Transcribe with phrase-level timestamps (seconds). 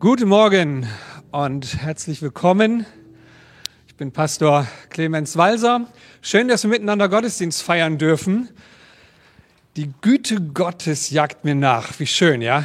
[0.00, 0.88] Guten Morgen
[1.30, 2.86] und herzlich willkommen.
[3.86, 5.88] Ich bin Pastor Clemens Walser.
[6.22, 8.48] Schön, dass wir miteinander Gottesdienst feiern dürfen.
[9.76, 12.00] Die Güte Gottes jagt mir nach.
[12.00, 12.64] Wie schön, ja?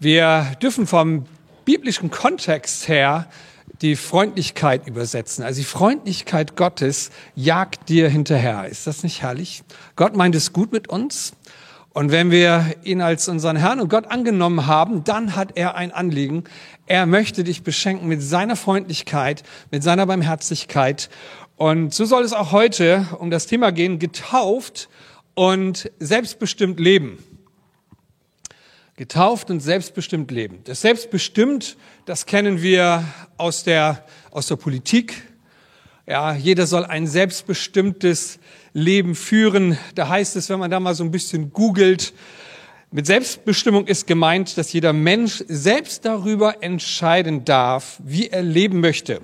[0.00, 1.26] Wir dürfen vom
[1.66, 3.28] biblischen Kontext her
[3.82, 5.44] die Freundlichkeit übersetzen.
[5.44, 8.64] Also die Freundlichkeit Gottes jagt dir hinterher.
[8.64, 9.62] Ist das nicht herrlich?
[9.94, 11.34] Gott meint es gut mit uns.
[11.92, 15.92] Und wenn wir ihn als unseren Herrn und Gott angenommen haben, dann hat er ein
[15.92, 16.44] Anliegen.
[16.86, 21.10] Er möchte dich beschenken mit seiner Freundlichkeit, mit seiner Barmherzigkeit.
[21.56, 24.88] Und so soll es auch heute um das Thema gehen, getauft
[25.34, 27.18] und selbstbestimmt leben.
[28.96, 30.60] Getauft und selbstbestimmt leben.
[30.64, 31.76] Das selbstbestimmt,
[32.06, 33.04] das kennen wir
[33.36, 35.22] aus der, aus der Politik.
[36.06, 38.38] Ja, jeder soll ein selbstbestimmtes
[38.72, 39.78] Leben führen.
[39.94, 42.12] Da heißt es, wenn man da mal so ein bisschen googelt,
[42.94, 49.22] mit Selbstbestimmung ist gemeint, dass jeder Mensch selbst darüber entscheiden darf, wie er leben möchte.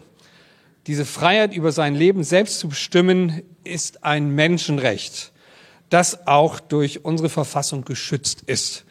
[0.86, 5.32] Diese Freiheit über sein Leben selbst zu bestimmen, ist ein Menschenrecht,
[5.90, 8.86] das auch durch unsere Verfassung geschützt ist.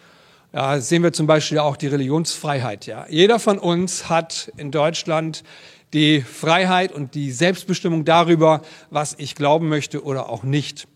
[0.53, 2.85] Ja, sehen wir zum Beispiel auch die Religionsfreiheit.
[2.85, 3.07] Ja.
[3.09, 5.43] Jeder von uns hat in Deutschland
[5.93, 10.87] die Freiheit und die Selbstbestimmung darüber, was ich glauben möchte oder auch nicht.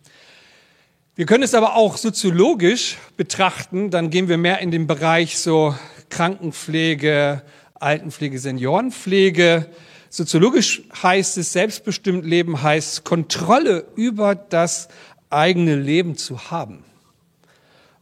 [1.15, 5.75] Wir können es aber auch soziologisch betrachten, dann gehen wir mehr in den Bereich so
[6.09, 7.41] Krankenpflege,
[7.75, 9.67] Altenpflege, Seniorenpflege.
[10.09, 14.89] Soziologisch heißt es, selbstbestimmt Leben heißt, Kontrolle über das
[15.29, 16.83] eigene Leben zu haben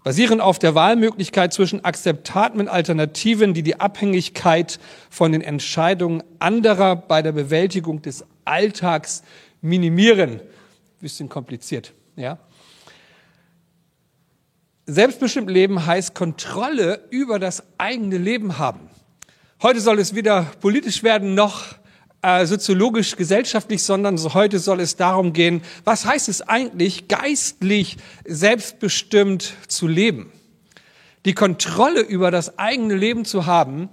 [0.03, 7.21] basierend auf der Wahlmöglichkeit zwischen akzeptablen Alternativen, die die Abhängigkeit von den Entscheidungen anderer bei
[7.21, 9.23] der Bewältigung des Alltags
[9.61, 10.41] minimieren.
[10.99, 12.39] Bisschen kompliziert, ja.
[14.85, 18.89] Selbstbestimmt Leben heißt Kontrolle über das eigene Leben haben.
[19.61, 21.75] Heute soll es weder politisch werden noch
[22.21, 27.97] äh, soziologisch, gesellschaftlich, sondern so heute soll es darum gehen, was heißt es eigentlich, geistlich
[28.25, 30.31] selbstbestimmt zu leben?
[31.25, 33.89] Die Kontrolle über das eigene Leben zu haben.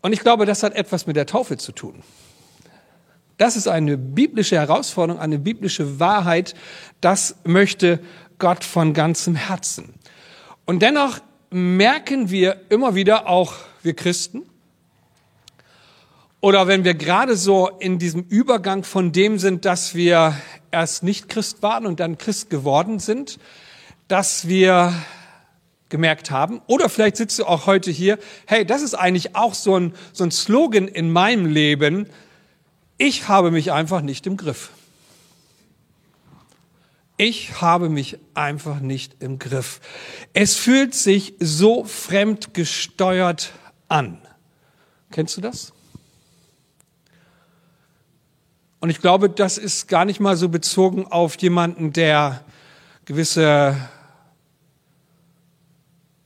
[0.00, 2.02] Und ich glaube, das hat etwas mit der Taufe zu tun.
[3.38, 6.54] Das ist eine biblische Herausforderung, eine biblische Wahrheit.
[7.00, 8.00] Das möchte
[8.38, 9.94] Gott von ganzem Herzen.
[10.64, 11.18] Und dennoch
[11.50, 14.42] merken wir immer wieder, auch wir Christen,
[16.42, 20.36] oder wenn wir gerade so in diesem Übergang von dem sind, dass wir
[20.72, 23.38] erst nicht Christ waren und dann Christ geworden sind,
[24.08, 24.92] dass wir
[25.88, 29.78] gemerkt haben, oder vielleicht sitzt du auch heute hier, hey, das ist eigentlich auch so
[29.78, 32.08] ein, so ein Slogan in meinem Leben,
[32.98, 34.70] ich habe mich einfach nicht im Griff.
[37.18, 39.80] Ich habe mich einfach nicht im Griff.
[40.32, 43.52] Es fühlt sich so fremdgesteuert
[43.88, 44.20] an.
[45.12, 45.72] Kennst du das?
[48.82, 52.40] Und ich glaube, das ist gar nicht mal so bezogen auf jemanden, der
[53.04, 53.76] gewisse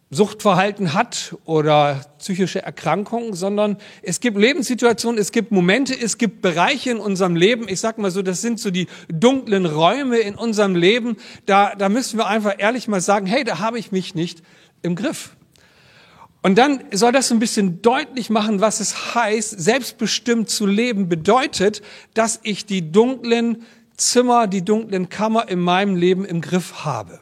[0.09, 6.93] Suchtverhalten hat oder psychische Erkrankungen, sondern es gibt Lebenssituationen, es gibt Momente, es gibt Bereiche
[6.93, 7.69] in unserem Leben.
[7.69, 11.19] Ich sag mal so, das sind so die dunklen Räume in unserem Leben.
[11.45, 14.43] Da, da müssen wir einfach ehrlich mal sagen, hey, da habe ich mich nicht
[14.81, 15.37] im Griff.
[16.47, 21.83] Und dann soll das ein bisschen deutlich machen, was es heißt, selbstbestimmt zu leben bedeutet,
[22.15, 23.65] dass ich die dunklen
[23.97, 27.19] Zimmer, die dunklen Kammer in meinem Leben im Griff habe.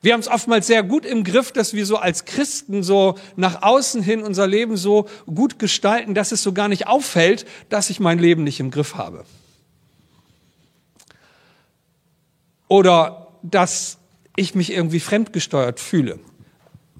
[0.00, 3.62] Wir haben es oftmals sehr gut im Griff, dass wir so als Christen so nach
[3.62, 7.98] außen hin unser Leben so gut gestalten, dass es so gar nicht auffällt, dass ich
[7.98, 9.24] mein Leben nicht im Griff habe.
[12.68, 13.98] Oder dass
[14.36, 16.20] ich mich irgendwie fremdgesteuert fühle.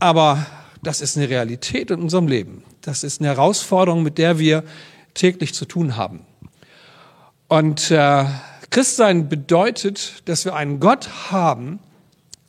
[0.00, 0.47] Aber
[0.83, 2.65] das ist eine Realität in unserem Leben.
[2.81, 4.65] Das ist eine Herausforderung, mit der wir
[5.12, 6.25] täglich zu tun haben.
[7.49, 8.25] Und äh,
[8.71, 11.81] Christsein bedeutet, dass wir einen Gott haben,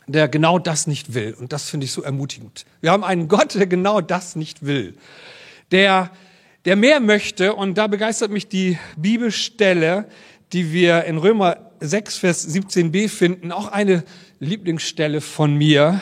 [0.07, 1.35] der genau das nicht will.
[1.37, 2.65] Und das finde ich so ermutigend.
[2.79, 4.95] Wir haben einen Gott, der genau das nicht will.
[5.71, 6.09] Der,
[6.65, 7.53] der mehr möchte.
[7.53, 10.07] Und da begeistert mich die Bibelstelle,
[10.53, 13.51] die wir in Römer 6, Vers 17b finden.
[13.51, 14.03] Auch eine
[14.39, 15.99] Lieblingsstelle von mir.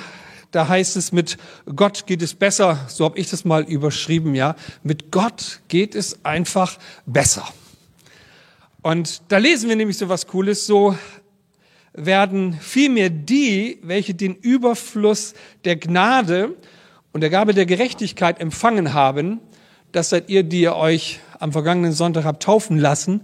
[0.51, 1.37] Da heißt es, mit
[1.75, 2.85] Gott geht es besser.
[2.87, 4.55] So habe ich das mal überschrieben, ja.
[4.83, 7.47] Mit Gott geht es einfach besser.
[8.81, 10.97] Und da lesen wir nämlich so was Cooles, so
[11.93, 15.33] werden vielmehr die, welche den Überfluss
[15.65, 16.55] der Gnade
[17.11, 19.41] und der Gabe der Gerechtigkeit empfangen haben,
[19.91, 23.21] das seid ihr, die ihr euch am vergangenen Sonntag habt taufen lassen.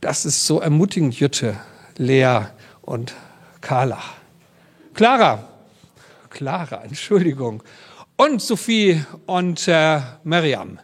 [0.00, 1.56] Das ist so ermutigend, Jütte,
[1.96, 2.40] Lea
[2.82, 3.14] und
[3.62, 4.02] Carla.
[4.92, 5.48] Clara,
[6.36, 7.62] Clara, Entschuldigung.
[8.18, 10.78] und Sophie und äh, Miriam,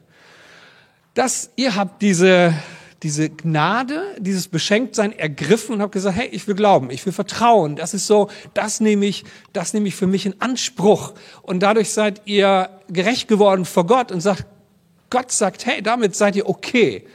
[1.13, 2.55] dass ihr habt diese,
[3.03, 7.77] diese Gnade, dieses Beschenktsein ergriffen und habt gesagt, hey, ich will glauben, ich will vertrauen.
[7.77, 11.13] Das ist so, das nehme ich, das nehme ich für mich in Anspruch.
[11.43, 14.47] Und dadurch seid ihr gerecht geworden vor Gott und sagt,
[15.11, 17.07] Gott sagt, hey, damit seid ihr okay.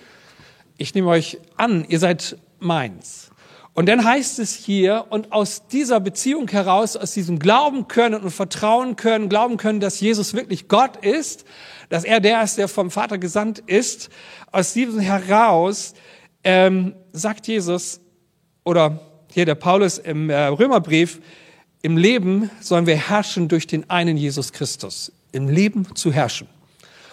[0.78, 3.32] Ich nehme euch an, ihr seid meins.
[3.78, 8.32] Und dann heißt es hier, und aus dieser Beziehung heraus, aus diesem Glauben können und
[8.32, 11.46] Vertrauen können, glauben können, dass Jesus wirklich Gott ist,
[11.90, 14.10] dass er der ist, der vom Vater gesandt ist,
[14.52, 15.94] aus diesem heraus
[16.44, 18.00] ähm, sagt Jesus,
[18.64, 19.00] oder
[19.32, 21.22] hier der Paulus im äh, Römerbrief,
[21.84, 25.12] im Leben sollen wir herrschen durch den einen Jesus Christus.
[25.34, 26.48] Im Leben zu herrschen.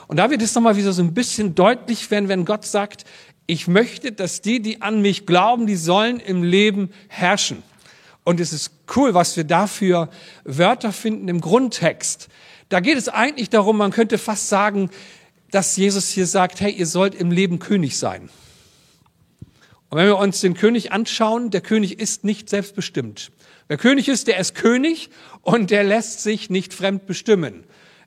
[0.06, 3.04] Und da wird es nochmal wieder so ein bisschen deutlich werden, wenn Gott sagt,
[3.46, 7.62] ich möchte, dass die, die an mich glauben, die sollen im Leben herrschen.
[8.24, 10.08] Und es ist cool, was wir dafür
[10.44, 12.28] Wörter finden im Grundtext.
[12.70, 14.88] Da geht es eigentlich darum, man könnte fast sagen,
[15.50, 18.30] dass Jesus hier sagt, hey, ihr sollt im Leben König sein.
[19.90, 23.30] Und wenn wir uns den König anschauen, der König ist nicht selbstbestimmt.
[23.68, 25.10] Wer König ist, der ist König
[25.42, 27.64] und der lässt sich nicht fremd bestimmen.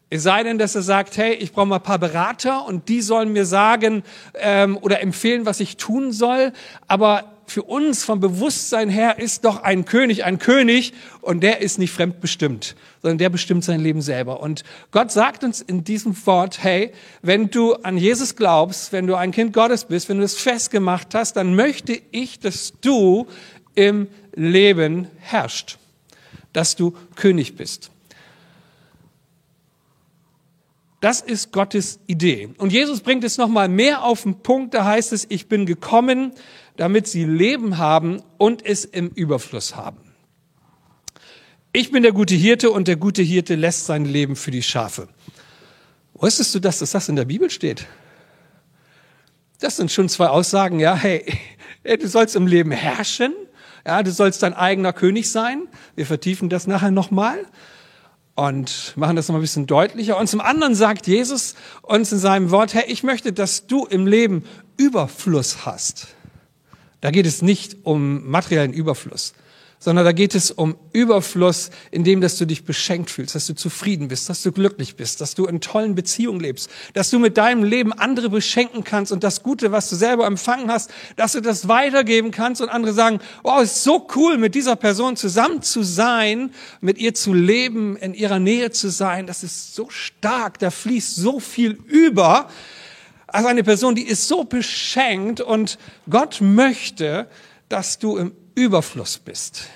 [0.09, 3.01] Es sei denn, dass er sagt, hey, ich brauche mal ein paar Berater und die
[3.01, 4.03] sollen mir sagen
[4.35, 6.53] ähm, oder empfehlen, was ich tun soll.
[6.87, 11.77] Aber für uns vom Bewusstsein her ist doch ein König ein König und der ist
[11.77, 14.41] nicht fremdbestimmt, sondern der bestimmt sein Leben selber.
[14.41, 19.15] Und Gott sagt uns in diesem Wort, hey, wenn du an Jesus glaubst, wenn du
[19.15, 23.27] ein Kind Gottes bist, wenn du es festgemacht hast, dann möchte ich, dass du
[23.75, 25.77] im Leben herrschst,
[26.53, 27.91] dass du König bist.
[30.99, 32.49] Das ist Gottes Idee.
[32.57, 34.73] Und Jesus bringt es nochmal mehr auf den Punkt.
[34.73, 36.33] Da heißt es, ich bin gekommen,
[36.75, 39.99] damit sie Leben haben und es im Überfluss haben.
[41.71, 45.07] Ich bin der gute Hirte und der gute Hirte lässt sein Leben für die Schafe.
[46.15, 47.85] Wusstest du, dass das in der Bibel steht?
[49.59, 51.25] Das sind schon zwei Aussagen, ja, hey,
[51.83, 53.33] du sollst im Leben herrschen,
[53.85, 55.67] ja, du sollst dein eigener König sein.
[55.95, 57.45] Wir vertiefen das nachher nochmal
[58.37, 60.15] und machen das noch ein bisschen deutlicher.
[60.15, 64.05] Und zum anderen sagt Jesus uns in seinem Wort, Herr, ich möchte, dass du im
[64.05, 64.45] Leben
[64.77, 66.09] Überfluss hast.
[67.01, 69.33] Da geht es nicht um materiellen Überfluss,
[69.79, 73.53] sondern da geht es um Überfluss, in dem, dass du dich beschenkt fühlst, dass du
[73.53, 77.37] zufrieden bist, dass du glücklich bist, dass du in tollen Beziehungen lebst, dass du mit
[77.37, 81.41] deinem Leben andere beschenken kannst und das Gute, was du selber empfangen hast, dass du
[81.41, 85.83] das weitergeben kannst und andere sagen, wow, ist so cool, mit dieser Person zusammen zu
[85.83, 86.51] sein,
[86.81, 91.15] mit ihr zu leben, in ihrer Nähe zu sein, das ist so stark, da fließt
[91.15, 92.49] so viel über.
[93.27, 95.77] Also eine Person, die ist so beschenkt und
[96.09, 97.29] Gott möchte,
[97.69, 99.67] dass du im Überfluss bist.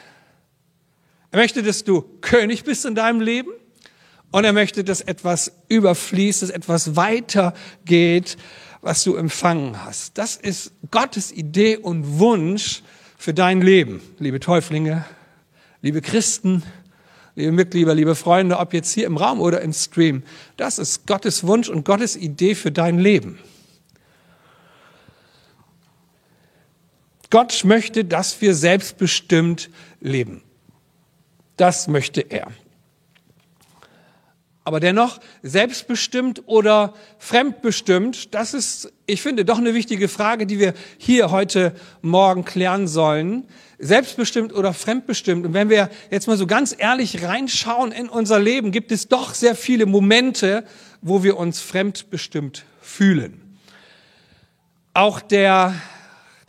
[1.29, 3.51] Er möchte, dass du König bist in deinem Leben
[4.31, 8.37] und er möchte, dass etwas überfließt, dass etwas weitergeht,
[8.81, 10.17] was du empfangen hast.
[10.17, 12.81] Das ist Gottes Idee und Wunsch
[13.19, 15.05] für dein Leben, liebe Täuflinge,
[15.83, 16.63] liebe Christen,
[17.35, 20.23] liebe Mitglieder, liebe Freunde, ob jetzt hier im Raum oder im Stream.
[20.57, 23.37] Das ist Gottes Wunsch und Gottes Idee für dein Leben.
[27.31, 30.43] Gott möchte, dass wir selbstbestimmt leben.
[31.57, 32.47] Das möchte er.
[34.63, 40.75] Aber dennoch, selbstbestimmt oder fremdbestimmt, das ist, ich finde, doch eine wichtige Frage, die wir
[40.99, 41.73] hier heute
[42.03, 43.47] Morgen klären sollen.
[43.79, 45.47] Selbstbestimmt oder fremdbestimmt.
[45.47, 49.33] Und wenn wir jetzt mal so ganz ehrlich reinschauen in unser Leben, gibt es doch
[49.33, 50.63] sehr viele Momente,
[51.01, 53.57] wo wir uns fremdbestimmt fühlen.
[54.93, 55.73] Auch der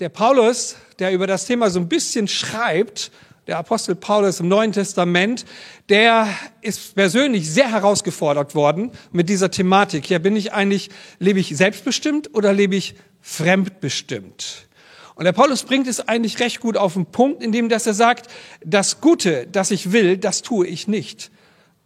[0.02, 3.12] der Paulus, der über das Thema so ein bisschen schreibt,
[3.46, 5.44] der Apostel Paulus im Neuen Testament,
[5.88, 6.28] der
[6.60, 10.10] ist persönlich sehr herausgefordert worden mit dieser Thematik.
[10.10, 10.90] Ja, bin ich eigentlich,
[11.20, 14.66] lebe ich selbstbestimmt oder lebe ich fremdbestimmt?
[15.14, 18.28] Und der Paulus bringt es eigentlich recht gut auf den Punkt, indem dass er sagt,
[18.64, 21.30] das Gute, das ich will, das tue ich nicht,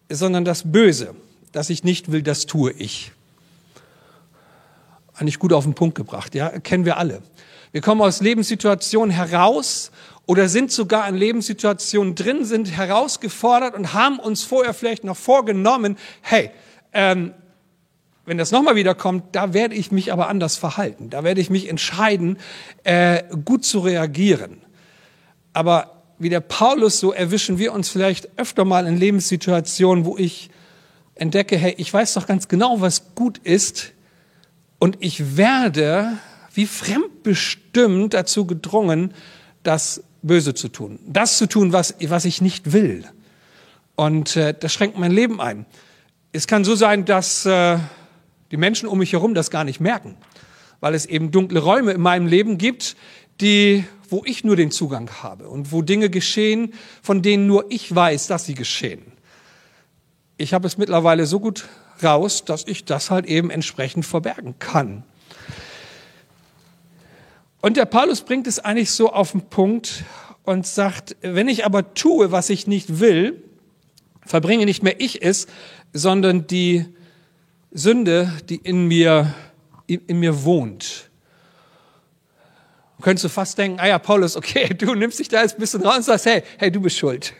[0.09, 1.15] sondern das Böse,
[1.53, 3.13] das ich nicht will, das tue ich.
[5.17, 7.23] Eigentlich gut auf den Punkt gebracht, ja, kennen wir alle.
[7.73, 9.91] Wir kommen aus Lebenssituationen heraus
[10.27, 15.97] oder sind sogar in Lebenssituationen drin, sind herausgefordert und haben uns vorher vielleicht noch vorgenommen,
[16.21, 16.51] hey,
[16.93, 17.33] ähm,
[18.27, 21.11] wenn das nochmal wieder kommt, da werde ich mich aber anders verhalten.
[21.11, 22.39] Da werde ich mich entscheiden,
[22.83, 24.63] äh, gut zu reagieren.
[25.53, 30.51] Aber wie der Paulus, so erwischen wir uns vielleicht öfter mal in Lebenssituationen, wo ich
[31.15, 33.93] entdecke, hey, ich weiß doch ganz genau, was gut ist
[34.79, 36.19] und ich werde
[36.55, 39.13] wie fremdbestimmt dazu gedrungen,
[39.63, 40.99] das Böse zu tun.
[41.07, 43.05] Das zu tun, was, was ich nicht will.
[43.95, 45.67] Und äh, das schränkt mein Leben ein.
[46.33, 47.79] Es kann so sein, dass äh,
[48.51, 50.17] die Menschen um mich herum das gar nicht merken,
[50.81, 52.97] weil es eben dunkle Räume in meinem Leben gibt,
[53.41, 57.95] die, wo ich nur den Zugang habe und wo Dinge geschehen, von denen nur ich
[57.95, 59.03] weiß, dass sie geschehen.
[60.37, 61.67] Ich habe es mittlerweile so gut
[62.03, 65.05] raus, dass ich das halt eben entsprechend verbergen kann.
[67.61, 70.05] Und der Paulus bringt es eigentlich so auf den Punkt
[70.45, 73.43] und sagt, wenn ich aber tue, was ich nicht will,
[74.25, 75.47] verbringe nicht mehr ich es,
[75.93, 76.87] sondern die
[77.73, 79.35] Sünde, die in mir,
[79.87, 81.11] in mir wohnt.
[83.03, 85.83] Könntest du fast denken, ah ja, Paulus, okay, du nimmst dich da jetzt ein bisschen
[85.83, 87.35] raus und sagst, hey, hey, du bist schuld.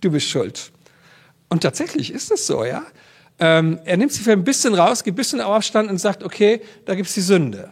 [0.00, 0.72] Du bist schuld.
[1.48, 2.84] Und tatsächlich ist es so, ja.
[3.44, 6.62] Ähm, er nimmt sich für ein bisschen raus, gibt ein bisschen Aufstand und sagt, okay,
[6.84, 7.70] da gibt's die Sünde.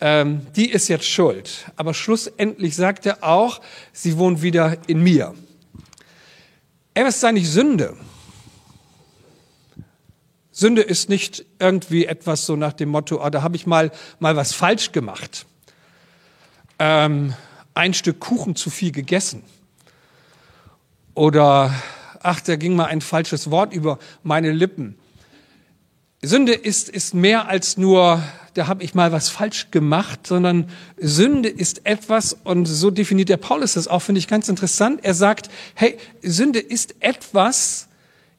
[0.00, 1.64] Ähm, die ist jetzt schuld.
[1.74, 3.60] Aber schlussendlich sagt er auch,
[3.92, 5.34] sie wohnt wieder in mir.
[6.94, 7.96] Ey, was ist eigentlich Sünde?
[10.52, 13.90] Sünde ist nicht irgendwie etwas so nach dem Motto, ah, da habe ich mal,
[14.20, 15.46] mal was falsch gemacht.
[16.78, 17.34] Ähm,
[17.74, 19.42] ein Stück Kuchen zu viel gegessen.
[21.14, 21.74] Oder,
[22.26, 24.96] ach, da ging mal ein falsches Wort über meine Lippen.
[26.22, 28.22] Sünde ist, ist mehr als nur,
[28.54, 33.36] da habe ich mal was falsch gemacht, sondern Sünde ist etwas, und so definiert der
[33.36, 35.04] Paulus das auch, finde ich ganz interessant.
[35.04, 37.88] Er sagt, hey, Sünde ist etwas,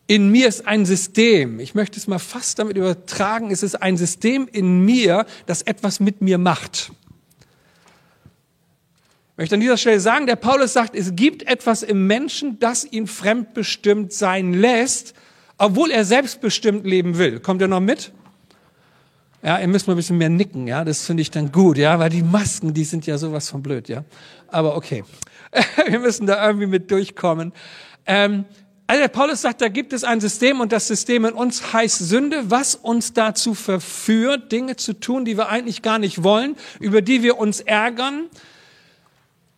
[0.08, 1.60] in mir ist ein System.
[1.60, 3.52] Ich möchte es mal fast damit übertragen.
[3.52, 6.92] Es ist ein System in mir, das etwas mit mir macht.
[9.38, 12.92] Ich möchte an dieser Stelle sagen, der Paulus sagt, es gibt etwas im Menschen, das
[12.92, 15.14] ihn fremdbestimmt sein lässt,
[15.60, 17.40] obwohl er selbstbestimmt leben will.
[17.40, 18.12] Kommt ihr noch mit?
[19.44, 22.00] Ja, ihr müsst mal ein bisschen mehr nicken, ja, das finde ich dann gut, ja,
[22.00, 24.06] weil die Masken, die sind ja sowas von blöd, ja.
[24.48, 25.04] Aber okay,
[25.88, 27.54] wir müssen da irgendwie mit durchkommen.
[28.08, 28.46] Ähm,
[28.88, 32.00] also der Paulus sagt, da gibt es ein System und das System in uns heißt
[32.00, 37.04] Sünde, was uns dazu verführt, Dinge zu tun, die wir eigentlich gar nicht wollen, über
[37.04, 38.32] die wir uns ärgern.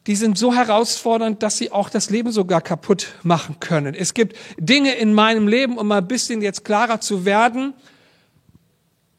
[0.09, 3.93] Die sind so herausfordernd, dass sie auch das Leben sogar kaputt machen können.
[3.93, 7.75] Es gibt Dinge in meinem Leben, um mal ein bisschen jetzt klarer zu werden.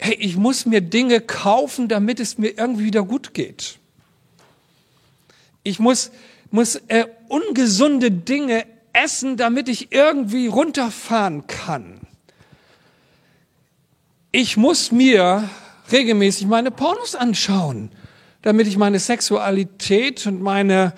[0.00, 3.78] Hey, ich muss mir Dinge kaufen, damit es mir irgendwie wieder gut geht.
[5.62, 6.10] Ich muss,
[6.50, 12.00] muss äh, ungesunde Dinge essen, damit ich irgendwie runterfahren kann.
[14.32, 15.48] Ich muss mir
[15.92, 17.92] regelmäßig meine Pornos anschauen,
[18.42, 20.94] damit ich meine Sexualität und meine,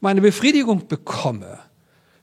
[0.00, 1.58] meine Befriedigung bekomme.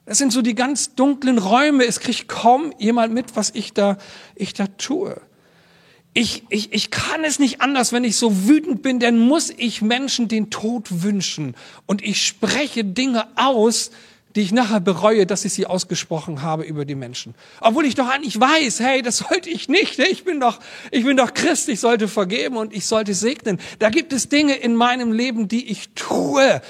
[0.05, 1.85] Das sind so die ganz dunklen Räume.
[1.85, 3.97] Es kriegt kaum jemand mit, was ich da,
[4.35, 5.19] ich da tue.
[6.13, 9.81] Ich, ich, ich kann es nicht anders, wenn ich so wütend bin, dann muss ich
[9.81, 11.55] Menschen den Tod wünschen.
[11.85, 13.91] Und ich spreche Dinge aus,
[14.37, 17.33] die ich nachher bereue, dass ich sie ausgesprochen habe über die Menschen.
[17.59, 19.97] Obwohl ich doch eigentlich weiß, hey, das sollte ich nicht.
[19.97, 20.59] Ich bin doch,
[20.91, 23.59] ich bin doch Christ, ich sollte vergeben und ich sollte segnen.
[23.79, 26.61] Da gibt es Dinge in meinem Leben, die ich tue.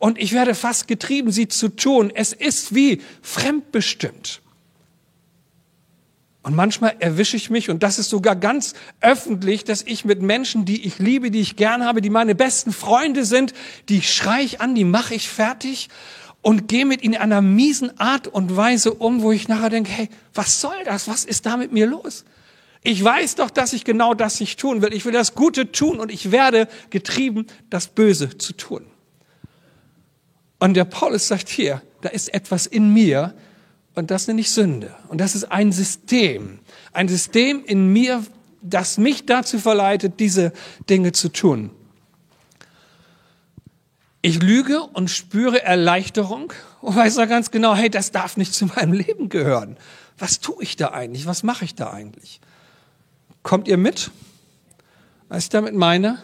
[0.00, 2.10] Und ich werde fast getrieben, sie zu tun.
[2.12, 4.42] Es ist wie fremdbestimmt.
[6.42, 10.64] Und manchmal erwische ich mich, und das ist sogar ganz öffentlich, dass ich mit Menschen,
[10.64, 13.54] die ich liebe, die ich gern habe, die meine besten Freunde sind,
[13.88, 15.88] die schreie ich an, die mache ich fertig
[16.42, 19.90] und gehe mit ihnen in einer miesen Art und Weise um, wo ich nachher denke,
[19.90, 21.08] hey, was soll das?
[21.08, 22.24] Was ist da mit mir los?
[22.82, 24.92] Ich weiß doch, dass ich genau das nicht tun will.
[24.92, 28.84] Ich will das Gute tun und ich werde getrieben, das Böse zu tun.
[30.58, 33.34] Und der Paulus sagt hier, da ist etwas in mir
[33.94, 34.94] und das nenne ich Sünde.
[35.08, 36.58] Und das ist ein System.
[36.92, 38.24] Ein System in mir,
[38.62, 40.52] das mich dazu verleitet, diese
[40.90, 41.70] Dinge zu tun.
[44.24, 48.66] Ich lüge und spüre Erleichterung und weiß da ganz genau, hey, das darf nicht zu
[48.66, 49.76] meinem Leben gehören.
[50.16, 51.26] Was tue ich da eigentlich?
[51.26, 52.40] Was mache ich da eigentlich?
[53.42, 54.12] Kommt ihr mit?
[55.28, 56.22] Was ich damit meine?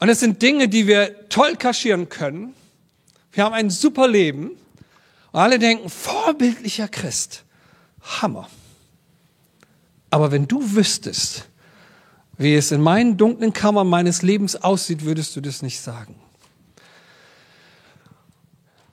[0.00, 2.52] Und es sind Dinge, die wir toll kaschieren können.
[3.32, 4.50] Wir haben ein super Leben.
[5.32, 7.44] Und alle denken, vorbildlicher Christ.
[8.02, 8.50] Hammer.
[10.10, 11.48] Aber wenn du wüsstest,
[12.36, 16.14] wie es in meinen dunklen Kammern meines Lebens aussieht, würdest du das nicht sagen.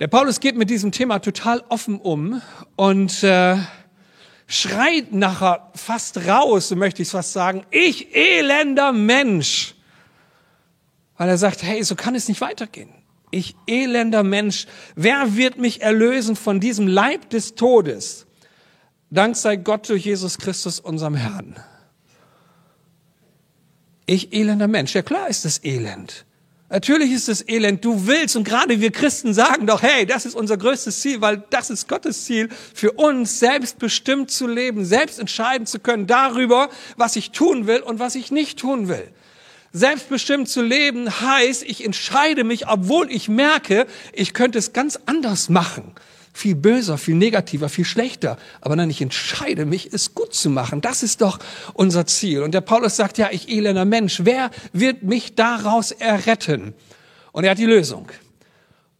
[0.03, 2.41] Der Paulus geht mit diesem Thema total offen um
[2.75, 3.55] und äh,
[4.47, 9.75] schreit nachher fast raus, so möchte ich es fast sagen, ich elender Mensch.
[11.15, 12.89] Weil er sagt, hey, so kann es nicht weitergehen.
[13.31, 14.67] Ich elender Mensch,
[14.97, 18.25] wer wird mich erlösen von diesem Leib des Todes?
[19.09, 21.55] Dank sei Gott durch Jesus Christus, unserem Herrn.
[24.05, 24.93] Ich elender Mensch.
[24.95, 26.25] Ja klar ist es elend.
[26.73, 27.85] Natürlich ist es elend.
[27.85, 31.43] Du willst, und gerade wir Christen sagen doch, hey, das ist unser größtes Ziel, weil
[31.51, 37.15] das ist Gottes Ziel, für uns selbstbestimmt zu leben, selbst entscheiden zu können darüber, was
[37.15, 39.07] ich tun will und was ich nicht tun will.
[39.71, 45.49] Selbstbestimmt zu leben heißt, ich entscheide mich, obwohl ich merke, ich könnte es ganz anders
[45.49, 45.93] machen
[46.33, 48.37] viel böser, viel negativer, viel schlechter.
[48.59, 50.81] Aber nein, ich entscheide mich, es gut zu machen.
[50.81, 51.39] Das ist doch
[51.73, 52.41] unser Ziel.
[52.41, 56.73] Und der Paulus sagt, ja, ich elender Mensch, wer wird mich daraus erretten?
[57.31, 58.07] Und er hat die Lösung.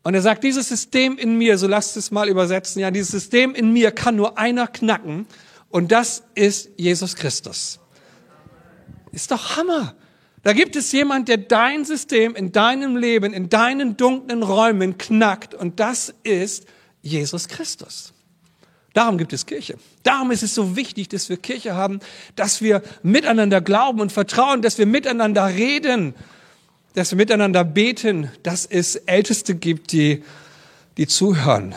[0.04, 3.56] Und er sagt, dieses System in mir, so lasst es mal übersetzen, ja, dieses System
[3.56, 5.26] in mir kann nur einer knacken.
[5.70, 7.80] Und das ist Jesus Christus.
[9.12, 9.96] Ist doch Hammer.
[10.44, 15.56] Da gibt es jemand, der dein System in deinem Leben, in deinen dunklen Räumen knackt.
[15.56, 16.66] Und das ist
[17.04, 18.14] Jesus Christus.
[18.94, 19.78] Darum gibt es Kirche.
[20.04, 22.00] Darum ist es so wichtig, dass wir Kirche haben,
[22.36, 26.16] dass wir miteinander glauben und vertrauen, dass wir miteinander reden,
[26.94, 30.24] dass wir miteinander beten, dass es Älteste gibt, die,
[30.98, 31.74] die zuhören,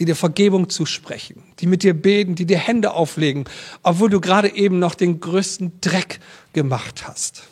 [0.00, 3.44] die dir Vergebung zusprechen, die mit dir beten, die dir Hände auflegen,
[3.84, 6.18] obwohl du gerade eben noch den größten Dreck
[6.52, 7.44] gemacht hast.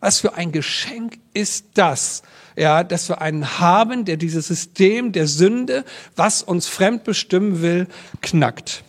[0.00, 2.22] Was für ein Geschenk ist das,
[2.56, 5.84] ja, dass wir einen haben, der dieses System der Sünde,
[6.16, 7.86] was uns fremd bestimmen will,
[8.22, 8.82] knackt.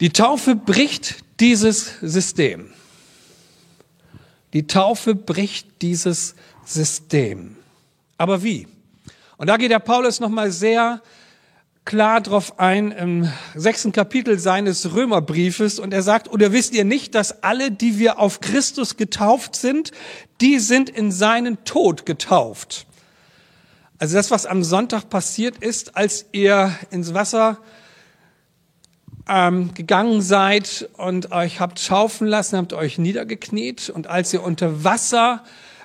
[0.00, 2.70] Die Taufe bricht dieses System.
[4.52, 7.56] Die Taufe bricht dieses System.
[8.16, 8.68] Aber wie?
[9.36, 11.02] Und da geht der Paulus nochmal sehr
[11.88, 17.14] klar drauf ein im sechsten Kapitel seines Römerbriefes und er sagt, oder wisst ihr nicht,
[17.14, 19.92] dass alle, die wir auf Christus getauft sind,
[20.42, 22.86] die sind in seinen Tod getauft.
[23.98, 27.56] Also das, was am Sonntag passiert ist, als ihr ins Wasser
[29.26, 34.84] ähm, gegangen seid und euch habt schaufen lassen, habt euch niedergekniet und als ihr unter
[34.84, 35.42] Wasser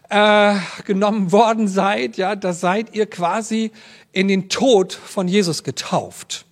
[0.09, 0.55] äh,
[0.85, 3.71] genommen worden seid, ja, da seid ihr quasi
[4.11, 6.45] in den Tod von Jesus getauft.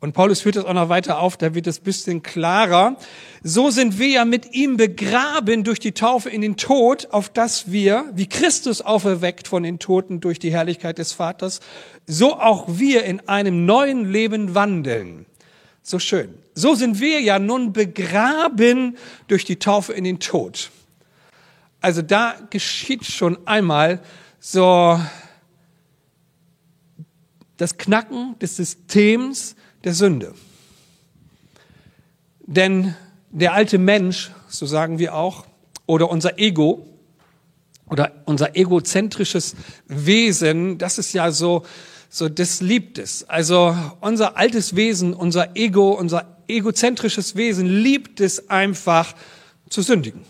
[0.00, 2.96] Und Paulus führt das auch noch weiter auf, da wird es bisschen klarer.
[3.42, 7.72] So sind wir ja mit ihm begraben durch die Taufe in den Tod, auf dass
[7.72, 11.58] wir, wie Christus auferweckt von den Toten durch die Herrlichkeit des Vaters,
[12.06, 15.26] so auch wir in einem neuen Leben wandeln.
[15.82, 16.32] So schön.
[16.54, 20.70] So sind wir ja nun begraben durch die Taufe in den Tod.
[21.80, 24.00] Also da geschieht schon einmal
[24.40, 25.00] so
[27.56, 30.34] das Knacken des Systems der Sünde.
[32.46, 32.94] Denn
[33.30, 35.46] der alte Mensch, so sagen wir auch,
[35.86, 36.86] oder unser Ego,
[37.90, 39.54] oder unser egozentrisches
[39.86, 41.64] Wesen, das ist ja so,
[42.10, 43.28] so das liebt es.
[43.28, 49.14] Also unser altes Wesen, unser Ego, unser egozentrisches Wesen liebt es einfach
[49.68, 50.22] zu sündigen.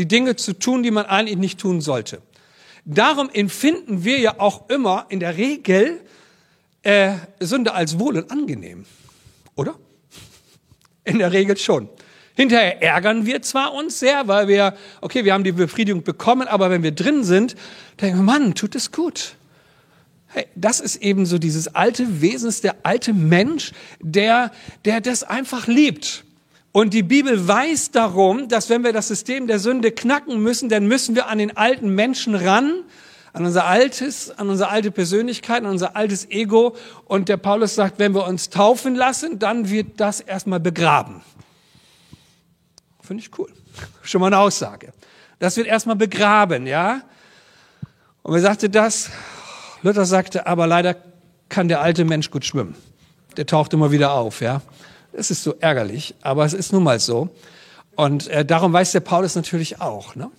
[0.00, 2.22] Die Dinge zu tun, die man eigentlich nicht tun sollte.
[2.86, 6.00] Darum empfinden wir ja auch immer in der Regel
[6.84, 8.86] äh, Sünde als wohl und angenehm,
[9.56, 9.74] oder?
[11.04, 11.90] In der Regel schon.
[12.34, 16.70] Hinterher ärgern wir zwar uns sehr, weil wir, okay, wir haben die Befriedigung bekommen, aber
[16.70, 17.56] wenn wir drin sind,
[18.00, 19.36] denken wir, Mann, tut es gut.
[20.28, 24.50] Hey, das ist eben so dieses alte Wesen, der alte Mensch, der,
[24.86, 26.24] der das einfach liebt.
[26.72, 30.86] Und die Bibel weiß darum, dass wenn wir das System der Sünde knacken müssen, dann
[30.86, 32.84] müssen wir an den alten Menschen ran,
[33.32, 36.76] an unser altes, an unsere alte Persönlichkeit, an unser altes Ego.
[37.06, 41.22] Und der Paulus sagt, wenn wir uns taufen lassen, dann wird das erstmal begraben.
[43.02, 43.48] Finde ich cool.
[44.02, 44.92] Schon mal eine Aussage.
[45.40, 47.02] Das wird erstmal begraben, ja?
[48.22, 49.10] Und wer sagte das?
[49.82, 50.94] Luther sagte, aber leider
[51.48, 52.76] kann der alte Mensch gut schwimmen.
[53.36, 54.60] Der taucht immer wieder auf, ja?
[55.12, 57.30] Das ist so ärgerlich, aber es ist nun mal so.
[57.96, 60.30] Und äh, darum weiß der Paulus natürlich auch, ne?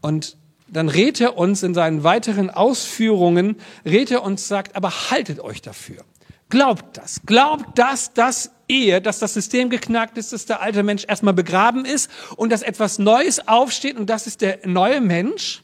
[0.00, 5.38] Und dann rät er uns in seinen weiteren Ausführungen, rät er uns, sagt, aber haltet
[5.38, 6.02] euch dafür.
[6.48, 7.20] Glaubt das.
[7.26, 11.84] Glaubt das, dass ihr, dass das System geknackt ist, dass der alte Mensch erstmal begraben
[11.84, 15.62] ist und dass etwas Neues aufsteht und das ist der neue Mensch,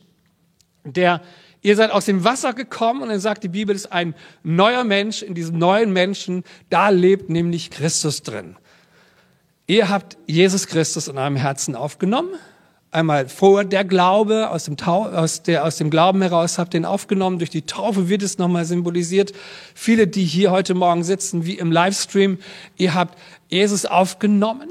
[0.85, 1.23] der
[1.69, 5.21] Ihr seid aus dem Wasser gekommen und dann sagt die Bibel, ist ein neuer Mensch.
[5.21, 8.57] In diesem neuen Menschen, da lebt nämlich Christus drin.
[9.67, 12.31] Ihr habt Jesus Christus in eurem Herzen aufgenommen
[12.91, 16.87] einmal vor der Glaube, aus dem, Tau aus, der, aus dem Glauben heraus habt den
[16.87, 17.39] aufgenommen.
[17.39, 19.35] Durch die Taufe wird es nochmal symbolisiert.
[19.75, 22.39] Viele, die hier heute Morgen sitzen, wie im Livestream,
[22.79, 23.19] ihr habt
[23.51, 24.71] Jesus aufgenommen.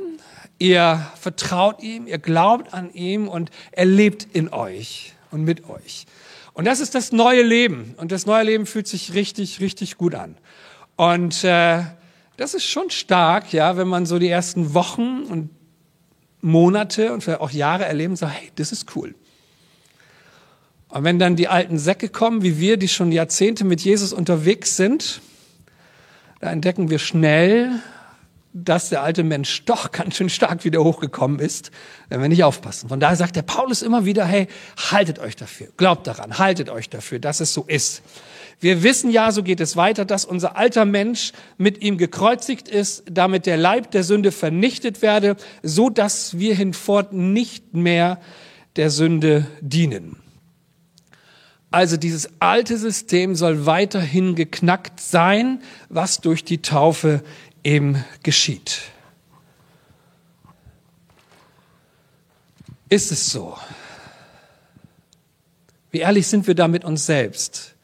[0.57, 6.07] Ihr vertraut ihm, ihr glaubt an ihm und er lebt in euch und mit euch.
[6.57, 7.93] Und das ist das neue Leben.
[7.97, 10.35] Und das neue Leben fühlt sich richtig, richtig gut an.
[10.95, 11.83] Und äh,
[12.35, 15.51] das ist schon stark, ja, wenn man so die ersten Wochen und
[16.41, 19.13] Monate und vielleicht auch Jahre erleben, so, hey, das ist cool.
[20.89, 24.75] Und wenn dann die alten Säcke kommen, wie wir, die schon Jahrzehnte mit Jesus unterwegs
[24.77, 25.21] sind,
[26.39, 27.69] da entdecken wir schnell,
[28.63, 31.71] dass der alte Mensch doch ganz schön stark wieder hochgekommen ist,
[32.09, 32.89] wenn wir nicht aufpassen.
[32.89, 34.47] Von daher sagt der Paulus immer wieder, hey,
[34.91, 38.01] haltet euch dafür, glaubt daran, haltet euch dafür, dass es so ist.
[38.59, 43.03] Wir wissen ja, so geht es weiter, dass unser alter Mensch mit ihm gekreuzigt ist,
[43.09, 48.19] damit der Leib der Sünde vernichtet werde, so dass wir hinfort nicht mehr
[48.75, 50.17] der Sünde dienen.
[51.69, 57.21] Also dieses alte System soll weiterhin geknackt sein, was durch die Taufe
[57.67, 58.79] eben geschieht.
[62.87, 63.57] Ist es so?
[65.91, 67.75] Wie ehrlich sind wir da mit uns selbst?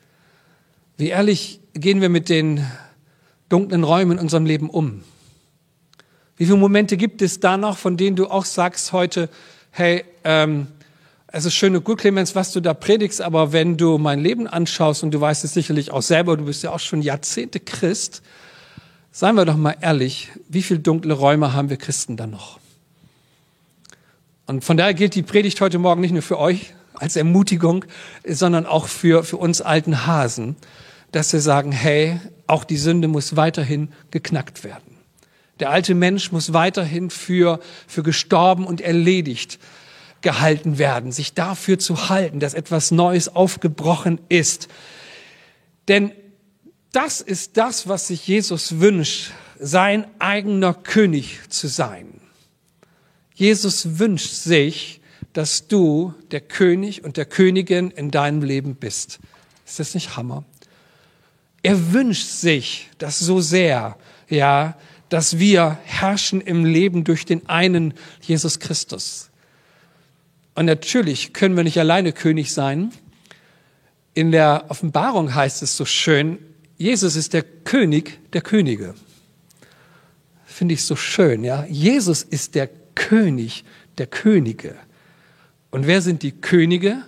[0.95, 2.65] Wie ehrlich gehen wir mit den
[3.49, 5.03] dunklen Räumen in unserem Leben um?
[6.37, 9.29] Wie viele Momente gibt es da noch, von denen du auch sagst heute,
[9.71, 10.67] hey, ähm,
[11.27, 14.47] es ist schön und gut, Clemens, was du da predigst, aber wenn du mein Leben
[14.47, 18.21] anschaust und du weißt es sicherlich auch selber, du bist ja auch schon Jahrzehnte Christ,
[19.15, 22.59] Seien wir doch mal ehrlich, wie viele dunkle Räume haben wir Christen dann noch?
[24.47, 27.85] Und von daher gilt die Predigt heute Morgen nicht nur für euch als Ermutigung,
[28.27, 30.55] sondern auch für, für uns alten Hasen,
[31.11, 34.97] dass wir sagen, hey, auch die Sünde muss weiterhin geknackt werden.
[35.59, 39.59] Der alte Mensch muss weiterhin für, für gestorben und erledigt
[40.21, 44.69] gehalten werden, sich dafür zu halten, dass etwas Neues aufgebrochen ist.
[45.87, 46.13] Denn
[46.93, 52.21] das ist das, was sich Jesus wünscht, sein eigener König zu sein.
[53.33, 55.01] Jesus wünscht sich,
[55.33, 59.19] dass du der König und der Königin in deinem Leben bist.
[59.65, 60.45] Ist das nicht Hammer?
[61.63, 63.97] Er wünscht sich das so sehr,
[64.29, 64.77] ja,
[65.09, 69.31] dass wir herrschen im Leben durch den einen Jesus Christus.
[70.53, 72.91] Und natürlich können wir nicht alleine König sein.
[74.13, 76.37] In der Offenbarung heißt es so schön,
[76.77, 78.95] Jesus ist der König der Könige.
[80.45, 81.65] Finde ich so schön, ja.
[81.65, 83.63] Jesus ist der König
[83.97, 84.75] der Könige.
[85.71, 87.03] Und wer sind die Könige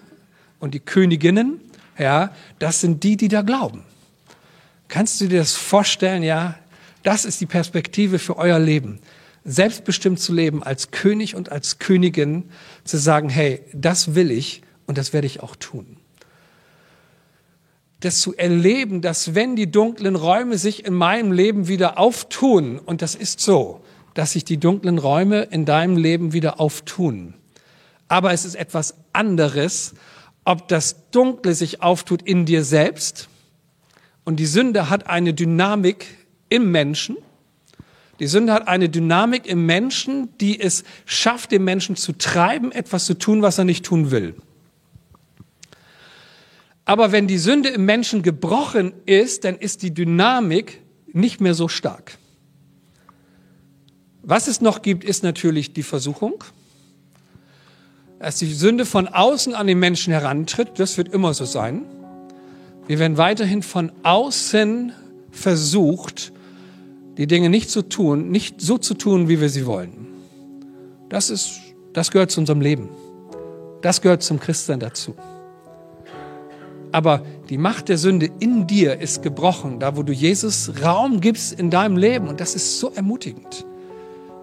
[0.59, 1.59] und die Königinnen?
[1.97, 3.83] Ja, das sind die, die da glauben.
[4.87, 6.23] Kannst du dir das vorstellen?
[6.23, 6.57] Ja,
[7.03, 8.99] das ist die Perspektive für euer Leben.
[9.43, 12.49] Selbstbestimmt zu leben, als König und als Königin,
[12.83, 15.97] zu sagen, hey, das will ich und das werde ich auch tun
[18.05, 23.01] das zu erleben, dass wenn die dunklen Räume sich in meinem Leben wieder auftun, und
[23.01, 23.81] das ist so,
[24.13, 27.33] dass sich die dunklen Räume in deinem Leben wieder auftun.
[28.07, 29.93] Aber es ist etwas anderes,
[30.45, 33.27] ob das Dunkle sich auftut in dir selbst.
[34.23, 36.05] Und die Sünde hat eine Dynamik
[36.49, 37.17] im Menschen.
[38.19, 43.05] Die Sünde hat eine Dynamik im Menschen, die es schafft, den Menschen zu treiben, etwas
[43.05, 44.35] zu tun, was er nicht tun will.
[46.85, 51.67] Aber wenn die Sünde im Menschen gebrochen ist, dann ist die Dynamik nicht mehr so
[51.67, 52.17] stark.
[54.21, 56.43] Was es noch gibt, ist natürlich die Versuchung.
[58.19, 61.83] Dass die Sünde von außen an den Menschen herantritt, das wird immer so sein.
[62.87, 64.93] Wir werden weiterhin von außen
[65.31, 66.31] versucht,
[67.17, 70.07] die Dinge nicht zu tun, nicht so zu tun, wie wir sie wollen.
[71.09, 71.59] Das ist,
[71.93, 72.89] das gehört zu unserem Leben.
[73.81, 75.15] Das gehört zum Christsein dazu.
[76.95, 81.59] Aber die Macht der Sünde in dir ist gebrochen, da wo du Jesus Raum gibst
[81.59, 82.29] in deinem Leben.
[82.29, 83.65] Und das ist so ermutigend.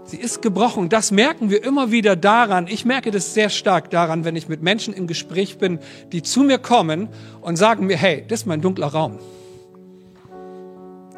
[0.05, 0.91] Sie ist gebrochen.
[0.91, 2.67] Das merken wir immer wieder daran.
[2.69, 5.79] Ich merke das sehr stark daran, wenn ich mit Menschen im Gespräch bin,
[6.13, 7.09] die zu mir kommen
[7.41, 9.19] und sagen mir, hey, das ist mein dunkler Raum.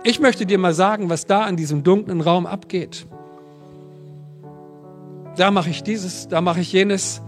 [0.04, 3.06] Ich möchte dir mal sagen, was da in diesem dunklen Raum abgeht.
[5.36, 7.22] Da mache ich dieses, da mache ich jenes.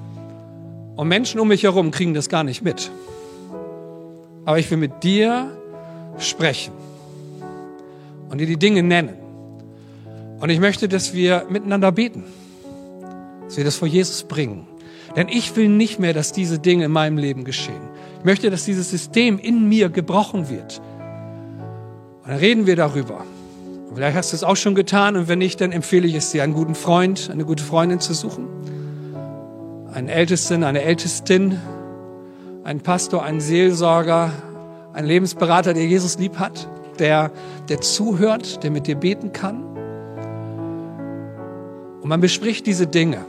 [0.95, 2.93] Und Menschen um mich herum kriegen das gar nicht mit.
[4.47, 5.51] Aber ich will mit dir
[6.19, 6.73] sprechen
[8.31, 9.15] und dir die Dinge nennen.
[10.41, 12.25] Und ich möchte, dass wir miteinander beten,
[13.45, 14.67] dass wir das vor Jesus bringen.
[15.17, 17.81] Denn ich will nicht mehr, dass diese Dinge in meinem Leben geschehen.
[18.19, 20.81] Ich möchte, dass dieses System in mir gebrochen wird.
[22.23, 23.25] Und dann reden wir darüber.
[23.89, 26.31] Und vielleicht hast du es auch schon getan und wenn nicht, dann empfehle ich es
[26.31, 28.47] dir, einen guten Freund, eine gute Freundin zu suchen.
[29.93, 31.59] Einen Ältesten, eine Ältestin,
[32.67, 34.33] einen Pastor, einen Seelsorger,
[34.93, 37.31] einen Lebensberater, der Jesus lieb hat, der,
[37.69, 39.63] der zuhört, der mit dir beten kann.
[42.03, 43.25] Und man bespricht diese Dinge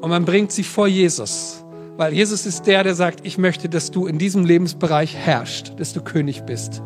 [0.00, 1.64] und man bringt sie vor Jesus,
[1.96, 5.92] weil Jesus ist der, der sagt, ich möchte, dass du in diesem Lebensbereich herrschst, dass
[5.92, 6.82] du König bist.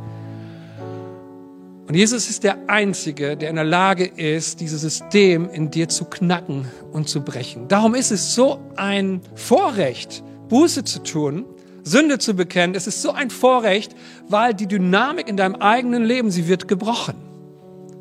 [1.86, 6.04] Und Jesus ist der Einzige, der in der Lage ist, dieses System in dir zu
[6.04, 7.66] knacken und zu brechen.
[7.68, 11.46] Darum ist es so ein Vorrecht, Buße zu tun,
[11.88, 13.94] Sünde zu bekennen, es ist so ein Vorrecht,
[14.28, 17.14] weil die Dynamik in deinem eigenen Leben, sie wird gebrochen.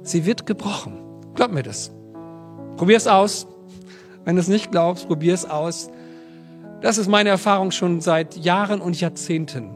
[0.04, 0.98] Sie wird gebrochen.
[1.36, 1.92] Glaub mir das.
[2.78, 3.48] Probier es aus.
[4.26, 5.90] Wenn du es nicht glaubst, probier es aus.
[6.82, 9.76] Das ist meine Erfahrung schon seit Jahren und Jahrzehnten.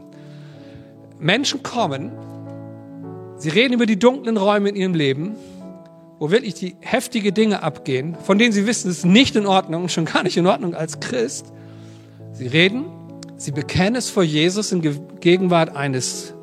[1.18, 2.12] Menschen kommen,
[3.36, 5.36] sie reden über die dunklen Räume in ihrem Leben,
[6.18, 9.88] wo wirklich die heftige Dinge abgehen, von denen sie wissen, es ist nicht in Ordnung,
[9.88, 11.46] schon gar nicht in Ordnung als Christ.
[12.32, 12.86] Sie reden,
[13.42, 14.80] sie bekennen es vor Jesus in
[15.20, 16.34] Gegenwart eines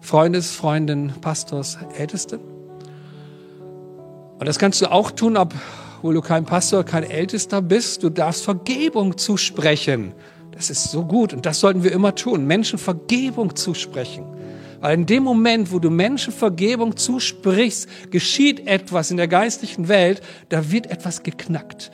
[0.00, 2.40] Freundes, Freundin, Pastors, Ältesten.
[4.38, 8.02] Und das kannst du auch tun, obwohl du kein Pastor, kein Ältester bist.
[8.02, 10.12] Du darfst Vergebung zusprechen.
[10.50, 14.26] Das ist so gut und das sollten wir immer tun, Menschen Vergebung zusprechen.
[14.80, 20.20] Weil in dem Moment, wo du Menschen Vergebung zusprichst, geschieht etwas in der geistlichen Welt,
[20.50, 21.92] da wird etwas geknackt.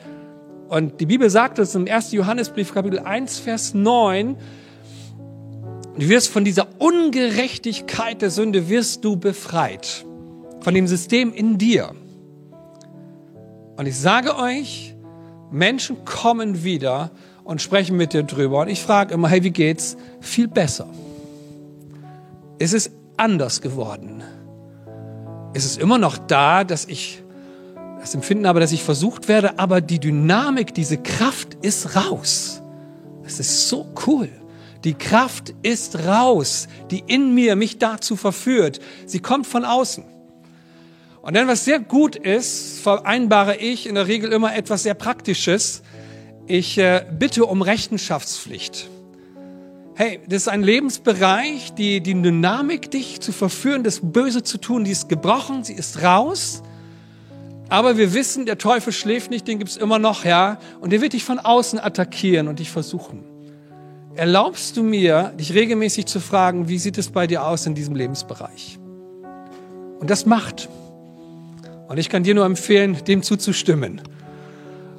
[0.69, 2.11] Und die Bibel sagt es im 1.
[2.11, 4.35] Johannesbrief Kapitel 1, Vers 9,
[5.97, 10.05] du wirst von dieser Ungerechtigkeit der Sünde wirst du befreit.
[10.61, 11.95] Von dem System in dir.
[13.77, 14.95] Und ich sage euch,
[15.49, 17.09] Menschen kommen wieder
[17.43, 18.61] und sprechen mit dir drüber.
[18.61, 19.97] Und ich frage immer, hey, wie geht's?
[20.19, 20.87] Viel besser.
[22.59, 24.21] Es ist anders geworden.
[25.55, 27.23] Es ist immer noch da, dass ich
[27.99, 32.61] das Empfinden habe, dass ich versucht werde, aber die Dynamik, diese Kraft ist raus.
[33.25, 34.29] Es ist so cool.
[34.83, 38.79] Die Kraft ist raus, die in mir mich dazu verführt.
[39.05, 40.05] Sie kommt von außen.
[41.21, 45.83] Und dann, was sehr gut ist, vereinbare ich in der Regel immer etwas sehr Praktisches.
[46.47, 48.89] Ich äh, bitte um Rechenschaftspflicht.
[49.95, 54.85] Hey, das ist ein Lebensbereich, die, die Dynamik, dich zu verführen, das Böse zu tun,
[54.85, 56.63] die ist gebrochen, sie ist raus.
[57.69, 60.57] Aber wir wissen, der Teufel schläft nicht, den gibt's immer noch, ja.
[60.81, 63.23] Und der wird dich von außen attackieren und dich versuchen.
[64.15, 67.95] Erlaubst du mir, dich regelmäßig zu fragen, wie sieht es bei dir aus in diesem
[67.95, 68.79] Lebensbereich?
[69.99, 70.67] Und das macht.
[71.87, 74.01] Und ich kann dir nur empfehlen, dem zuzustimmen.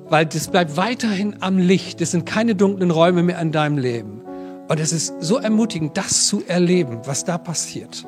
[0.09, 2.01] Weil das bleibt weiterhin am Licht.
[2.01, 4.23] Es sind keine dunklen Räume mehr in deinem Leben.
[4.69, 8.07] Und es ist so ermutigend, das zu erleben, was da passiert.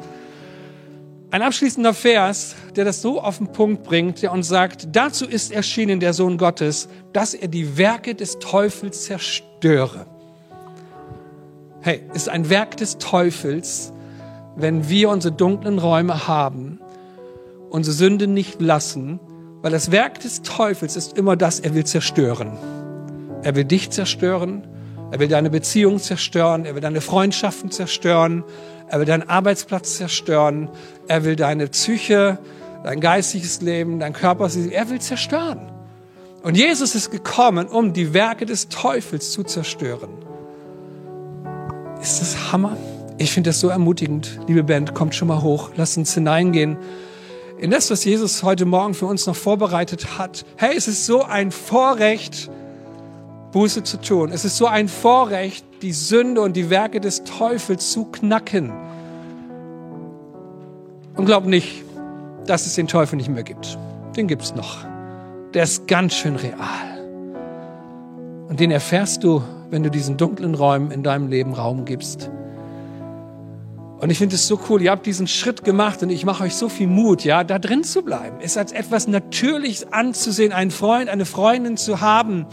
[1.33, 5.51] Ein abschließender Vers, der das so auf den Punkt bringt, der uns sagt, dazu ist
[5.51, 10.05] erschienen der Sohn Gottes, dass er die Werke des Teufels zerstöre.
[11.81, 13.95] Hey, ist ein Werk des Teufels,
[14.57, 16.81] wenn wir unsere dunklen Räume haben,
[17.71, 19.19] unsere Sünde nicht lassen,
[19.63, 22.59] weil das Werk des Teufels ist immer das, er will zerstören.
[23.43, 24.69] Er will dich zerstören,
[25.13, 26.65] er will deine Beziehung zerstören.
[26.65, 28.45] Er will deine Freundschaften zerstören.
[28.93, 30.69] Er will deinen Arbeitsplatz zerstören.
[31.09, 32.39] Er will deine Psyche,
[32.85, 35.73] dein geistiges Leben, dein Körper, er will zerstören.
[36.43, 40.11] Und Jesus ist gekommen, um die Werke des Teufels zu zerstören.
[42.03, 42.77] Ist das Hammer?
[43.17, 44.39] Ich finde das so ermutigend.
[44.47, 45.71] Liebe Band, kommt schon mal hoch.
[45.75, 46.77] Lasst uns hineingehen
[47.59, 50.45] in das, was Jesus heute Morgen für uns noch vorbereitet hat.
[50.57, 52.51] Hey, es ist so ein Vorrecht,
[53.53, 54.33] Buße zu tun.
[54.33, 58.73] Es ist so ein Vorrecht, die Sünde und die Werke des Teufels zu knacken.
[61.17, 61.85] Und glaub nicht,
[62.47, 63.79] dass es den Teufel nicht mehr gibt.
[64.17, 64.87] Den gibt's noch.
[65.55, 66.93] Der ist ganz schön real.
[68.49, 72.31] Und den erfährst du, wenn du diesen dunklen Räumen in deinem Leben Raum gibst.
[74.01, 76.55] Und ich finde es so cool, ihr habt diesen Schritt gemacht und ich mache euch
[76.55, 78.39] so viel Mut, ja, da drin zu bleiben.
[78.41, 82.47] Es als etwas Natürliches anzusehen, einen Freund, eine Freundin zu haben,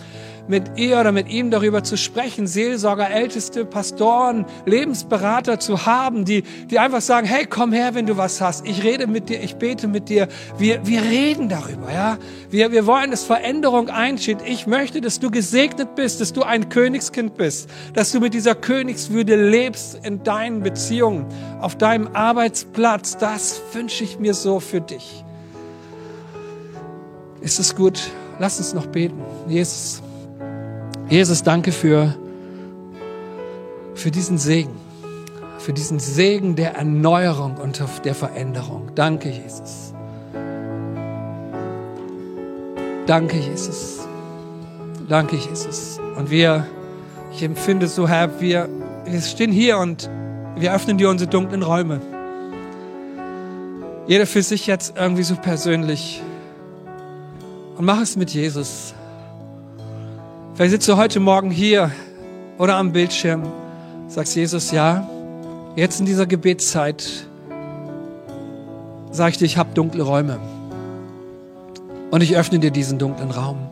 [0.49, 6.41] mit ihr oder mit ihm darüber zu sprechen, Seelsorger, Älteste, Pastoren, Lebensberater zu haben, die,
[6.41, 8.65] die einfach sagen, hey, komm her, wenn du was hast.
[8.65, 10.27] Ich rede mit dir, ich bete mit dir.
[10.57, 12.17] Wir, wir reden darüber, ja.
[12.49, 14.39] Wir, wir wollen, dass Veränderung einsteht.
[14.43, 18.55] Ich möchte, dass du gesegnet bist, dass du ein Königskind bist, dass du mit dieser
[18.55, 21.27] Königswürde lebst in deinen Beziehungen,
[21.61, 23.17] auf deinem Arbeitsplatz.
[23.17, 25.23] Das wünsche ich mir so für dich.
[27.41, 27.99] Ist es gut?
[28.39, 29.21] Lass uns noch beten.
[29.47, 30.01] Jesus.
[31.09, 32.13] Jesus, danke für,
[33.95, 34.75] für diesen Segen,
[35.57, 38.91] für diesen Segen der Erneuerung und der Veränderung.
[38.93, 39.91] Danke, Jesus.
[43.07, 44.07] Danke, Jesus.
[45.07, 45.99] Danke, Jesus.
[46.15, 46.67] Und wir,
[47.33, 48.69] ich empfinde so, Herr, wir,
[49.05, 50.07] wir stehen hier und
[50.57, 52.01] wir öffnen dir unsere dunklen Räume.
[54.05, 56.21] Jeder für sich jetzt irgendwie so persönlich.
[57.77, 58.93] Und mach es mit Jesus.
[60.59, 61.89] Vielleicht sitzt du heute Morgen hier
[62.57, 63.43] oder am Bildschirm,
[64.09, 65.07] sagst Jesus, ja,
[65.77, 67.29] jetzt in dieser Gebetszeit
[69.09, 70.37] sag ich dir, ich habe dunkle Räume.
[72.11, 73.69] Und ich öffne dir diesen dunklen Raum.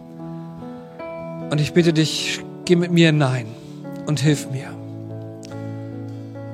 [1.49, 3.47] Und ich bitte dich, geh mit mir hinein
[4.05, 4.69] und hilf mir.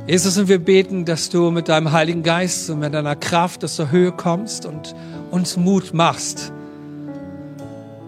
[0.07, 3.75] Jesus, und wir beten, dass du mit deinem Heiligen Geist und mit deiner Kraft aus
[3.75, 4.95] der Höhe kommst und
[5.29, 6.51] uns Mut machst,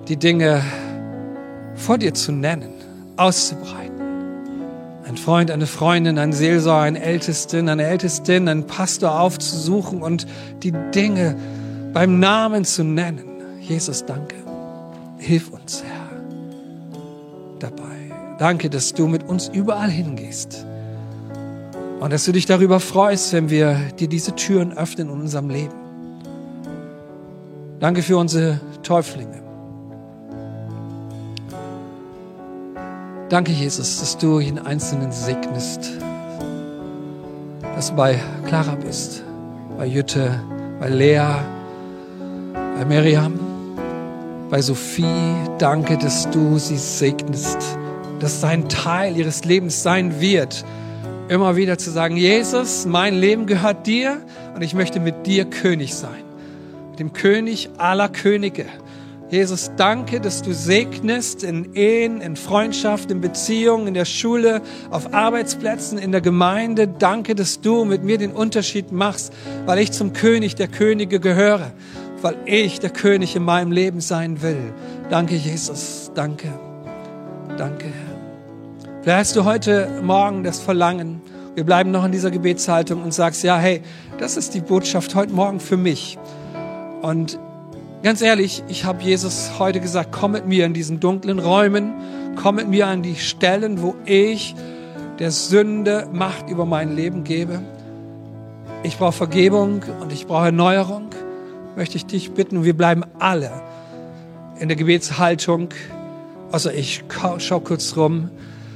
[0.08, 0.64] die Dinge
[1.76, 2.70] vor dir zu nennen,
[3.18, 3.96] auszubreiten.
[5.08, 10.26] Ein Freund, eine Freundin, ein Seelsorger, ein Ältesten, eine Ältestin, einen Pastor aufzusuchen und
[10.64, 11.36] die Dinge
[11.94, 13.26] beim Namen zu nennen.
[13.62, 14.36] Jesus, danke.
[15.18, 16.22] Hilf uns, Herr,
[17.60, 17.84] dabei.
[18.40, 20.66] Danke, dass du mit uns überall hingehst.
[22.00, 25.74] Und dass du dich darüber freust, wenn wir dir diese Türen öffnen in unserem Leben.
[27.80, 29.45] Danke für unsere Täuflinge.
[33.28, 35.94] Danke, Jesus, dass du jeden Einzelnen segnest.
[37.76, 39.24] Dass du bei Clara bist,
[39.80, 40.40] bei Jütte,
[40.80, 41.40] bei Lea,
[42.54, 43.34] bei Miriam,
[44.52, 45.34] bei Sophie.
[45.58, 47.58] Danke, dass du sie segnest,
[48.20, 50.64] dass sein Teil ihres Lebens sein wird,
[51.28, 54.22] immer wieder zu sagen, Jesus, mein Leben gehört dir
[54.54, 56.24] und ich möchte mit dir König sein.
[56.92, 58.68] Mit dem König aller Könige.
[59.30, 64.62] Jesus, danke, dass du segnest in Ehen, in Freundschaft, in Beziehungen, in der Schule,
[64.92, 66.88] auf Arbeitsplätzen, in der Gemeinde.
[66.88, 69.34] Danke, dass du mit mir den Unterschied machst,
[69.66, 71.72] weil ich zum König der Könige gehöre,
[72.22, 74.74] weil ich der König in meinem Leben sein will.
[75.10, 76.12] Danke, Jesus.
[76.14, 76.48] Danke.
[77.58, 79.02] Danke, Herr.
[79.02, 81.22] Vielleicht hast du heute Morgen das Verlangen,
[81.56, 83.82] wir bleiben noch in dieser Gebetshaltung und sagst, ja, hey,
[84.20, 86.18] das ist die Botschaft heute Morgen für mich.
[87.02, 87.40] Und
[88.06, 91.92] Ganz ehrlich, ich habe Jesus heute gesagt, komm mit mir in diesen dunklen Räumen,
[92.36, 94.54] komm mit mir an die Stellen, wo ich
[95.18, 97.64] der Sünde Macht über mein Leben gebe.
[98.84, 101.08] Ich brauche Vergebung und ich brauche Erneuerung.
[101.76, 103.50] Möchte ich dich bitten, wir bleiben alle
[104.60, 105.70] in der Gebetshaltung.
[106.52, 107.04] Also ich
[107.40, 108.30] schau kurz rum.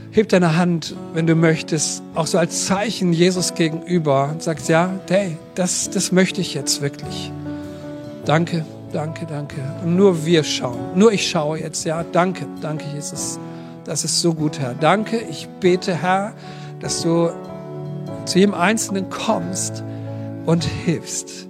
[0.10, 4.89] Heb deine Hand, wenn du möchtest, auch so als Zeichen Jesus gegenüber und sagst, ja,
[5.08, 7.32] hey, das, das möchte ich jetzt wirklich.
[8.26, 8.65] Danke.
[8.91, 9.58] Danke, danke.
[9.84, 10.80] Und nur wir schauen.
[10.95, 12.04] Nur ich schaue jetzt, ja.
[12.04, 13.39] Danke, danke, Jesus.
[13.86, 14.73] Das ist so gut, Herr.
[14.73, 15.19] Danke.
[15.30, 16.34] Ich bete, Herr,
[16.80, 17.30] dass du
[18.25, 19.84] zu jedem Einzelnen kommst
[20.45, 21.47] und hilfst.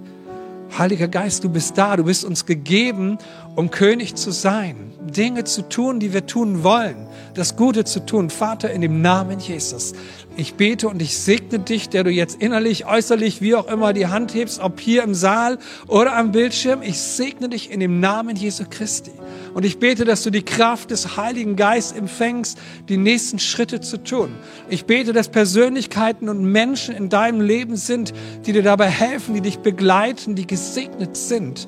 [0.78, 1.96] Heiliger Geist, du bist da.
[1.96, 3.18] Du bist uns gegeben,
[3.56, 4.92] um König zu sein.
[5.00, 7.06] Dinge zu tun, die wir tun wollen.
[7.34, 8.30] Das Gute zu tun.
[8.30, 9.92] Vater, in dem Namen Jesus.
[10.36, 14.06] Ich bete und ich segne dich, der du jetzt innerlich, äußerlich, wie auch immer die
[14.06, 16.82] Hand hebst, ob hier im Saal oder am Bildschirm.
[16.82, 19.12] Ich segne dich in dem Namen Jesu Christi.
[19.54, 24.02] Und ich bete, dass du die Kraft des Heiligen Geistes empfängst, die nächsten Schritte zu
[24.02, 24.30] tun.
[24.68, 28.12] Ich bete, dass Persönlichkeiten und Menschen in deinem Leben sind,
[28.46, 31.66] die dir dabei helfen, die dich begleiten, die gesegnet sind.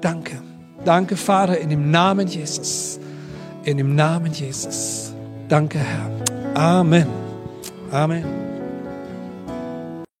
[0.00, 0.42] Danke.
[0.84, 2.98] Danke, Vater, in dem Namen Jesus.
[3.68, 5.12] In dem Namen Jesus.
[5.46, 6.10] Danke, Herr.
[6.54, 7.06] Amen.
[7.92, 8.47] Amen.